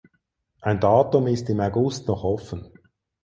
[0.61, 2.73] Ein Datum ist im August noch offen.